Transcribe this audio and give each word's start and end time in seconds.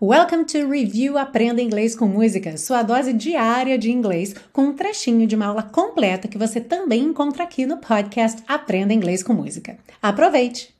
Welcome 0.00 0.44
to 0.44 0.68
Review 0.68 1.18
Aprenda 1.18 1.60
Inglês 1.60 1.96
com 1.96 2.06
Música, 2.06 2.56
sua 2.56 2.84
dose 2.84 3.12
diária 3.12 3.76
de 3.76 3.90
inglês, 3.90 4.32
com 4.52 4.66
um 4.66 4.72
trechinho 4.72 5.26
de 5.26 5.34
uma 5.34 5.46
aula 5.46 5.64
completa 5.64 6.28
que 6.28 6.38
você 6.38 6.60
também 6.60 7.02
encontra 7.02 7.42
aqui 7.42 7.66
no 7.66 7.78
podcast 7.78 8.40
Aprenda 8.46 8.94
Inglês 8.94 9.24
com 9.24 9.32
Música. 9.32 9.76
Aproveite! 10.00 10.72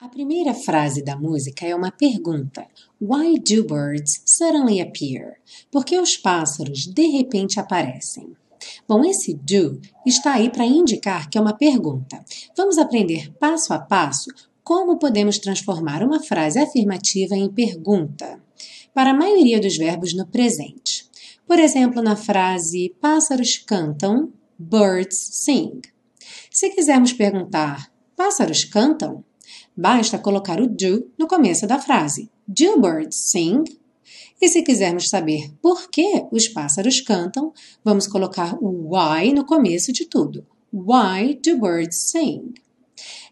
A 0.00 0.08
primeira 0.08 0.54
frase 0.54 1.02
da 1.02 1.16
música 1.16 1.66
é 1.66 1.74
uma 1.74 1.90
pergunta. 1.90 2.64
Why 3.00 3.40
do 3.40 3.64
birds 3.64 4.22
suddenly 4.24 4.80
appear? 4.80 5.38
Por 5.68 5.84
que 5.84 5.98
os 5.98 6.16
pássaros 6.16 6.86
de 6.86 7.08
repente 7.08 7.58
aparecem? 7.58 8.36
Bom, 8.86 9.04
esse 9.04 9.34
do 9.34 9.80
está 10.06 10.34
aí 10.34 10.48
para 10.48 10.64
indicar 10.64 11.28
que 11.28 11.36
é 11.36 11.40
uma 11.40 11.56
pergunta. 11.56 12.24
Vamos 12.56 12.78
aprender 12.78 13.32
passo 13.40 13.74
a 13.74 13.80
passo 13.80 14.30
como 14.66 14.98
podemos 14.98 15.38
transformar 15.38 16.02
uma 16.02 16.20
frase 16.20 16.58
afirmativa 16.58 17.36
em 17.36 17.48
pergunta? 17.48 18.42
Para 18.92 19.12
a 19.12 19.14
maioria 19.14 19.60
dos 19.60 19.76
verbos 19.76 20.12
no 20.12 20.26
presente. 20.26 21.08
Por 21.46 21.60
exemplo, 21.60 22.02
na 22.02 22.16
frase 22.16 22.92
pássaros 23.00 23.58
cantam, 23.58 24.32
birds 24.58 25.16
sing. 25.44 25.80
Se 26.50 26.70
quisermos 26.70 27.12
perguntar 27.12 27.92
pássaros 28.16 28.64
cantam, 28.64 29.24
basta 29.76 30.18
colocar 30.18 30.60
o 30.60 30.66
do 30.66 31.12
no 31.16 31.28
começo 31.28 31.64
da 31.64 31.78
frase. 31.78 32.28
Do 32.44 32.80
birds 32.80 33.30
sing? 33.30 33.62
E 34.42 34.48
se 34.48 34.62
quisermos 34.62 35.08
saber 35.08 35.48
por 35.62 35.88
que 35.88 36.26
os 36.32 36.48
pássaros 36.48 37.00
cantam, 37.00 37.52
vamos 37.84 38.08
colocar 38.08 38.58
o 38.60 38.96
why 38.96 39.32
no 39.32 39.46
começo 39.46 39.92
de 39.92 40.06
tudo. 40.06 40.44
Why 40.72 41.38
do 41.40 41.60
birds 41.60 42.10
sing? 42.10 42.65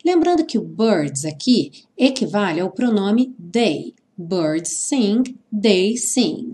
Lembrando 0.05 0.45
que 0.45 0.59
o 0.59 0.63
birds 0.63 1.25
aqui 1.25 1.71
equivale 1.97 2.61
ao 2.61 2.71
pronome 2.71 3.35
they. 3.53 3.95
Birds 4.17 4.71
sing, 4.71 5.23
they 5.51 5.97
sing. 5.97 6.53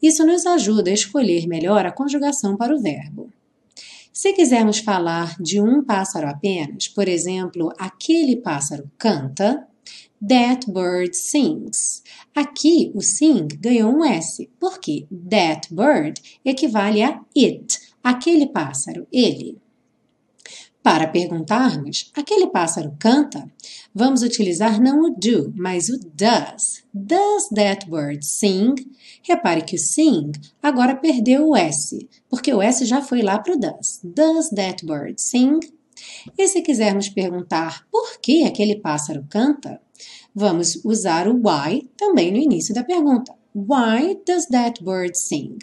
Isso 0.00 0.24
nos 0.24 0.46
ajuda 0.46 0.90
a 0.90 0.94
escolher 0.94 1.46
melhor 1.46 1.84
a 1.84 1.92
conjugação 1.92 2.56
para 2.56 2.74
o 2.74 2.80
verbo. 2.80 3.30
Se 4.12 4.32
quisermos 4.32 4.78
falar 4.78 5.36
de 5.40 5.60
um 5.60 5.82
pássaro 5.82 6.28
apenas, 6.28 6.86
por 6.86 7.08
exemplo, 7.08 7.72
aquele 7.78 8.36
pássaro 8.36 8.90
canta, 8.96 9.66
that 10.26 10.70
bird 10.70 11.16
sings. 11.16 12.02
Aqui 12.34 12.92
o 12.94 13.00
sing 13.00 13.48
ganhou 13.58 13.92
um 13.92 14.04
S, 14.04 14.48
porque 14.60 15.06
that 15.28 15.74
bird 15.74 16.20
equivale 16.44 17.02
a 17.02 17.20
it, 17.36 17.78
aquele 18.02 18.46
pássaro, 18.46 19.06
ele. 19.12 19.58
Para 20.82 21.06
perguntarmos, 21.06 22.10
aquele 22.12 22.48
pássaro 22.48 22.96
canta? 22.98 23.48
Vamos 23.94 24.22
utilizar 24.22 24.82
não 24.82 25.02
o 25.02 25.10
do, 25.10 25.52
mas 25.54 25.88
o 25.88 25.96
does. 26.12 26.82
Does 26.92 27.48
that 27.54 27.88
bird 27.88 28.26
sing? 28.26 28.74
Repare 29.22 29.62
que 29.62 29.76
o 29.76 29.78
sing 29.78 30.32
agora 30.60 30.96
perdeu 30.96 31.48
o 31.48 31.56
S, 31.56 32.08
porque 32.28 32.52
o 32.52 32.60
S 32.60 32.84
já 32.84 33.00
foi 33.00 33.22
lá 33.22 33.38
para 33.38 33.54
o 33.54 33.58
does. 33.58 34.00
Does 34.02 34.50
that 34.50 34.84
bird 34.84 35.22
sing? 35.22 35.60
E 36.36 36.48
se 36.48 36.62
quisermos 36.62 37.08
perguntar 37.08 37.86
por 37.88 38.18
que 38.20 38.42
aquele 38.42 38.74
pássaro 38.74 39.24
canta, 39.30 39.80
vamos 40.34 40.84
usar 40.84 41.28
o 41.28 41.34
why 41.34 41.88
também 41.96 42.32
no 42.32 42.38
início 42.38 42.74
da 42.74 42.82
pergunta. 42.82 43.32
Why 43.54 44.18
does 44.26 44.46
that 44.46 44.82
bird 44.82 45.16
sing? 45.16 45.58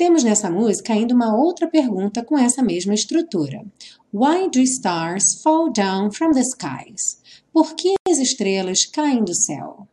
Temos 0.00 0.24
nessa 0.24 0.48
música 0.48 0.94
ainda 0.94 1.14
uma 1.14 1.36
outra 1.36 1.68
pergunta 1.68 2.24
com 2.24 2.38
essa 2.38 2.62
mesma 2.62 2.94
estrutura. 2.94 3.62
Why 4.10 4.48
do 4.48 4.58
stars 4.60 5.42
fall 5.42 5.70
down 5.70 6.10
from 6.10 6.30
the 6.30 6.40
skies? 6.40 7.20
Por 7.52 7.74
que 7.74 7.92
as 8.08 8.16
estrelas 8.16 8.86
caem 8.86 9.22
do 9.22 9.34
céu? 9.34 9.86